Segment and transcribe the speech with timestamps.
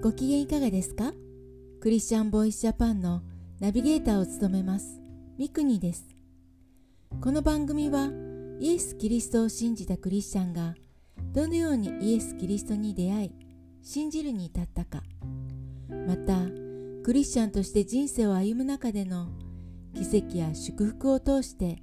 [0.00, 1.12] ご機嫌いかがですか？
[1.80, 3.22] クリスチャンボイスジャパンの
[3.58, 5.00] ナビゲーターを務めます
[5.36, 6.06] ミクニです。
[7.20, 8.08] この番組は
[8.60, 10.76] イエス・キリストを信じたクリスチャンが
[11.32, 13.32] どのようにイエス・キリストに出会い
[13.82, 15.02] 信じるに至ったか。
[16.06, 16.46] また
[17.02, 19.32] クリスチャンとして人生を歩む中での
[19.94, 21.82] 奇跡や祝福を通して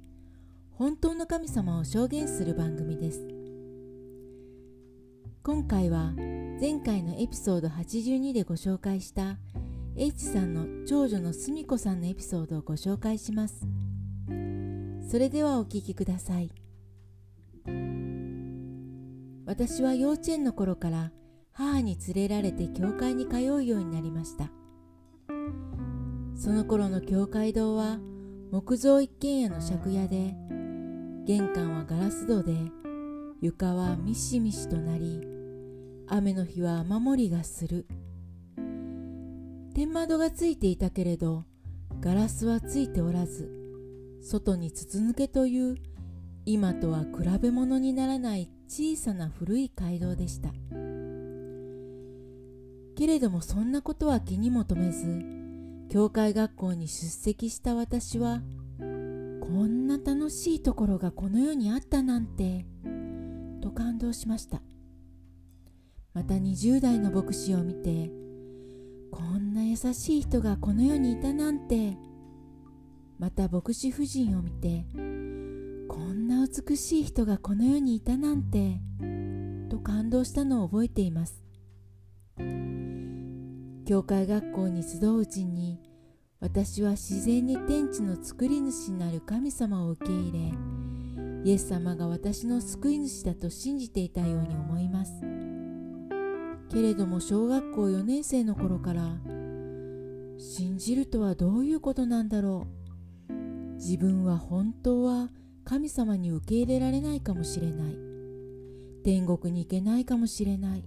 [0.72, 3.28] 本当の神様を証言する番組です。
[5.42, 6.14] 今回は
[6.58, 9.36] 前回のエピソード82でご紹介した
[9.94, 13.66] H さんの長女のすみこさんのエピソードをご紹介します。
[15.06, 16.50] それではお聞きください。
[19.44, 21.12] 私は幼稚園の頃から
[21.52, 24.50] 母に連れられて教会に通うようになりました。
[26.36, 27.98] その頃の教会堂は
[28.50, 30.34] 木造一軒家の借家で
[31.26, 32.54] 玄関はガラス戸で
[33.42, 35.35] 床はミシミシとなり
[36.08, 37.86] 雨の日は雨漏りがする。
[39.74, 41.44] 天窓がついていたけれど
[42.00, 43.50] ガラスはついておらず
[44.22, 45.76] 外に筒抜けという
[46.46, 47.06] 今とは比
[47.40, 50.50] べ物にならない小さな古い街道でした。
[52.96, 55.22] けれどもそんなことは気にも留めず
[55.90, 58.40] 教会学校に出席した私は
[58.78, 62.64] こんな楽しいところがこの世にあったなんて
[63.60, 64.62] と感動しました。
[66.16, 68.10] また20代の牧師を見て
[69.10, 71.98] こんな優しい人がこの世にいたなんて。
[73.18, 74.84] また牧師夫人を見て
[75.88, 78.80] こんな美しい人がこの世にいたなんて。
[79.68, 81.42] と感動したのを覚えています。
[83.84, 85.82] 教会学校に集ううちに
[86.40, 95.12] 私は自然に天地の作り主になる神様を受け入れイエス様が私の救い主だと信じていたように思います。
[96.76, 99.16] けれども小学校4年生の頃から
[100.36, 102.66] 信じるとはどういうことなんだろ
[103.30, 103.32] う。
[103.76, 105.30] 自分は本当は
[105.64, 107.96] 神様に受け入れられないかもしれない。
[109.04, 110.84] 天国に行けないかもしれない。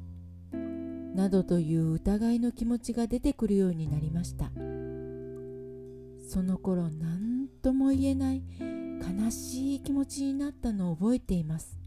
[1.15, 4.51] などという疑いの気持ちが出てくるようになりました。
[6.21, 11.79] その頃何とも言えない悲しい気持ちになったのを覚えています。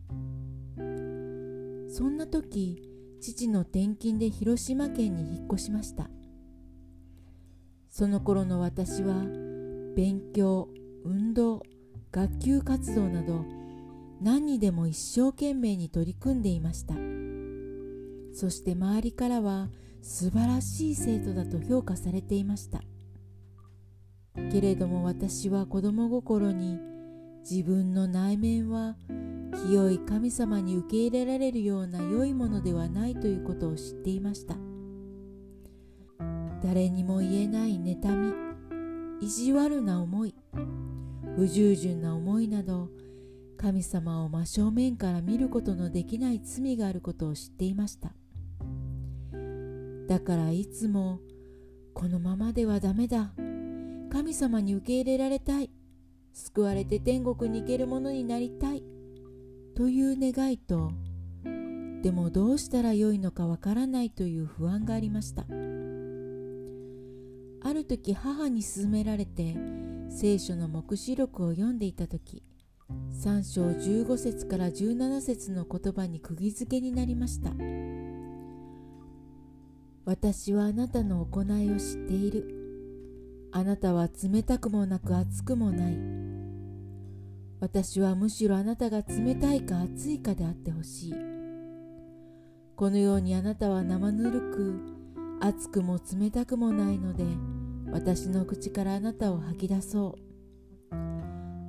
[1.88, 2.91] そんな時
[3.22, 6.10] 父の転勤で広島県に引っ越しました。
[7.88, 9.14] その頃の私は
[9.94, 10.68] 勉強
[11.04, 11.62] 運動
[12.10, 13.44] 学級活動など
[14.20, 16.94] 何にでも一生懸命に取り組んでいました。
[18.34, 19.68] そして周りからは
[20.00, 22.82] 素晴らしい生徒だと評価されていました。
[24.50, 26.80] けれども私は子供心に
[27.48, 28.96] 自分の内面は
[29.54, 34.56] 清い神様に受け入れられるような良いものではないということを知っていました。
[36.62, 38.32] 誰にも言えない妬み
[39.20, 40.34] 意地悪な思い
[41.36, 42.88] 不従順な思いなど
[43.56, 48.12] 神様を真正面から見ることのできない罪があることを知っていました。
[50.08, 51.20] だからいつも
[51.94, 53.32] このままではダメだ。
[54.10, 55.70] 神様に受け入れられたい。
[56.32, 58.82] 救われて天国に行けるものになりたい。
[59.74, 60.92] という願いと
[62.02, 65.46] でもどうしたらよいのかわからないという不安がありました。
[67.64, 69.56] ある時母に勧められて
[70.10, 72.42] 聖書の黙示録を読んでいた時
[73.22, 77.50] 3章15節から17節の言葉に釘付けになりました。
[80.04, 82.58] 私はあなたの行いを知っている。
[83.52, 86.31] あなたは冷たくもなく熱くもない。
[87.62, 91.14] 私はむしろあなたが冷たいか熱いかであってほしい。
[92.74, 94.80] このようにあなたは生ぬるく
[95.40, 97.24] 熱くも冷たくもないので
[97.92, 100.94] 私の口からあなたを吐き出そう。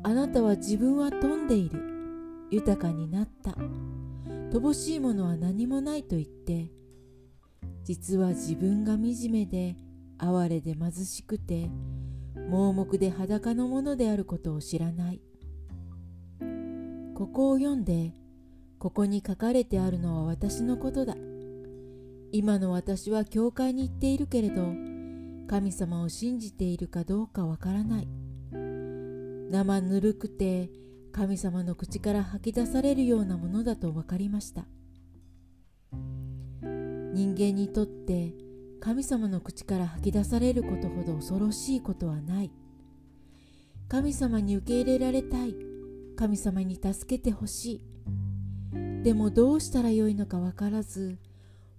[0.02, 1.80] あなたは自分は飛んでいる。
[2.50, 3.52] 豊かになった。
[4.52, 6.72] 乏しいものは何もないと言って
[7.84, 9.76] 実は自分が惨めで
[10.18, 11.70] 哀れで貧しくて
[12.50, 15.22] 盲目で裸のものであることを知らない。
[17.16, 18.12] ここを読んで
[18.80, 21.16] ここに書かれてあるのは私のことだ。
[22.32, 24.74] 今の私は教会に行っているけれど
[25.48, 28.08] 神様を信じているかどうかわからない。
[29.52, 30.72] 生ぬるくて
[31.12, 34.66] 神様の口から吐き出されるようなものだと分かりました。
[36.64, 38.34] 人間にとって
[38.80, 42.52] 神様の口から吐き出されることほど恐ろしいことはない。
[43.88, 45.73] 神様に受け入れられたい。
[46.16, 47.82] 神様に助けてほし
[48.74, 49.04] い。
[49.04, 51.18] でもどうしたらよいのかわからず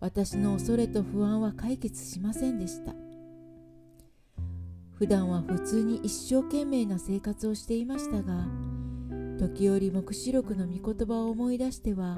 [0.01, 2.95] 私の恐れと不安は解決しませんでした。
[4.93, 8.47] 普段は普通に一生懸命な生活をしていましたが
[9.39, 12.17] 時折黙示録の御言葉を思い出しては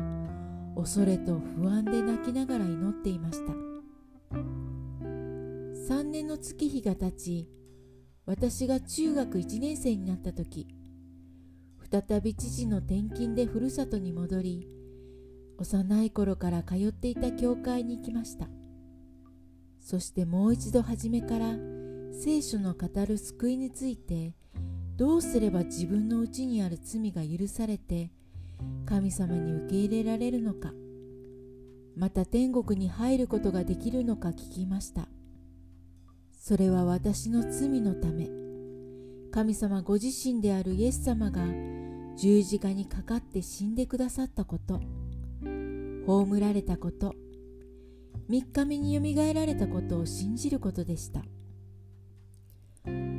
[0.77, 3.53] 恐れと不安で泣きながら祈っていました。
[4.33, 7.49] 3年の月日が経ち
[8.27, 10.67] 私が中学1年生になった時
[11.89, 14.69] 再び父の転勤でふるさとに戻り
[15.59, 18.49] 幼い頃から通っていた教会に行きました。
[19.81, 21.55] そしてもう一度初めから
[22.13, 24.35] 聖書の語る救いについて
[24.97, 28.11] どうすれば自分のうちにある罪が許されて
[28.85, 30.73] 神様に受け入れられるのか
[31.97, 35.09] また天国に入ることができるのか聞きました。
[36.39, 38.46] それは私の罪のため。
[39.37, 41.43] 神様ご自身であるイエス様が
[42.17, 44.81] 十字架にかかって死んでくださったこと
[46.07, 47.15] 葬られたこと
[48.31, 51.21] 3日目によみがえられたことを信じることでした。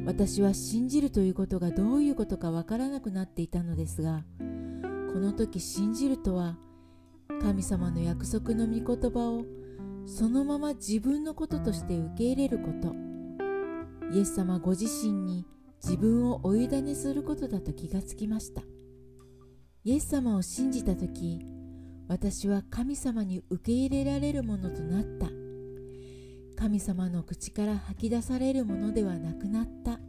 [0.08, 4.44] 私は信じるということがどういうことかわからなくなっていたのですがこ
[5.20, 6.58] の時信じるとは
[7.42, 9.46] 神様の約束の御言葉を
[10.08, 12.96] そのまま自分のこととして受け入れること
[14.16, 15.46] イエス様ご自身に
[15.84, 18.62] 自分をお委ねすることだと気がつきました。
[19.84, 21.40] イエス様を信じた時
[22.08, 25.28] 私は神様に受け入れられるものとなった。
[26.56, 30.00] 神様の口から吐き出されるものではなくなった。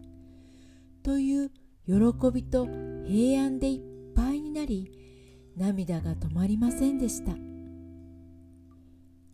[1.03, 1.51] という
[1.87, 1.95] 喜
[2.33, 2.67] びと
[3.07, 4.93] 平安でいっぱいになり
[5.57, 7.33] 涙が止まりませんでした。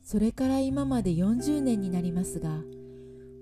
[0.02, 2.60] それから今まで40年になりますが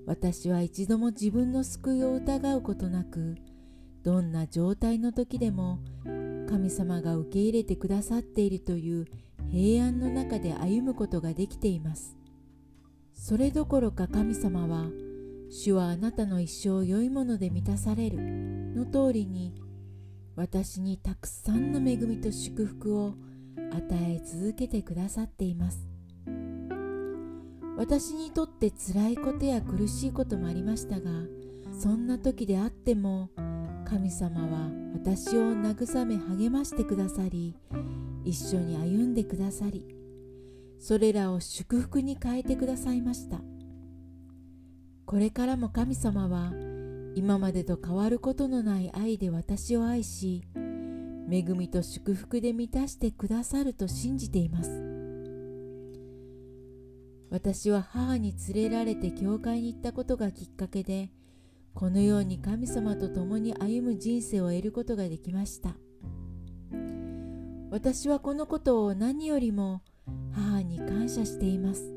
[0.07, 3.37] 私は一度も自分の救いを疑うことなく
[4.03, 5.79] どんな状態の時でも
[6.49, 9.07] 神様が受け入れてくださっているという
[9.51, 12.17] 平安の中で歩むことができています。
[13.15, 14.91] それどころか神様は
[15.51, 19.55] 主はあなたの一生を良いもので満たされるの通りに
[20.35, 23.15] 私にたくさんの恵みと祝福を
[23.73, 25.92] 与え続けてくださっています。
[27.77, 31.11] 私にとって辛いことや苦しいこともありましたが
[31.73, 33.31] そんな時であっても
[33.89, 37.57] 神様は私を慰め励ましてくださり
[38.25, 39.87] 一緒に歩んでくださり
[40.79, 43.41] それらを祝福に変えてくださいました。
[45.13, 46.53] これからも神様は
[47.15, 50.43] 今までと変わることのない愛で私を愛し
[51.31, 54.92] 恵みと祝福で満たしてくださると信じています。
[57.33, 61.09] 私は母に連れられて教会に行ったことがきっかけで
[61.73, 65.71] このように神様と共に歩む人生を得ることができました。
[67.71, 69.81] 私はこのことを何よりも
[70.35, 71.91] 母に感謝しています。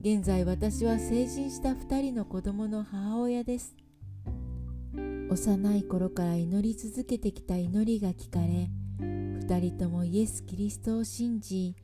[0.00, 3.76] 現在私は成人した2人の子供の母親です。
[5.28, 8.70] 幼い頃から祈り続けてきた祈りが聞かれ
[9.00, 11.76] 2人ともイエス・キリストを信じ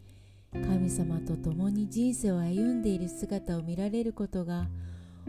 [0.52, 4.68] 神様と共に人生を歩んでいる姿を見られることが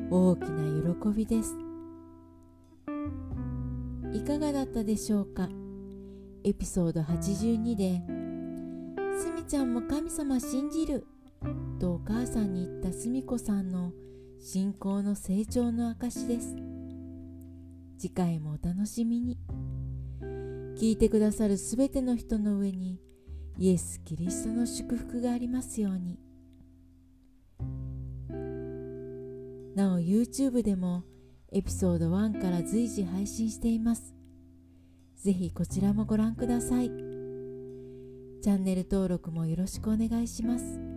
[0.10, 1.56] 大きな喜びです。
[4.14, 5.48] いかがだったでしょうか？
[6.44, 8.02] エピソード82で
[9.20, 11.06] すみちゃんも神様信じる
[11.80, 13.94] とお母さんに言ったすみこさんの
[14.40, 16.56] 信仰の成長の証です。
[18.00, 19.38] 次回もお楽しみに。
[20.78, 23.00] 聞いてくださるすべての人の上に
[23.58, 26.18] イエス・キリストの祝福がありますように。
[29.76, 31.04] なお YouTube でも
[31.52, 34.14] エピソード1から随時配信しています。
[35.18, 36.88] ぜひこちらもご覧ください。
[36.88, 40.91] チャンネル登録もよろしくお願いします。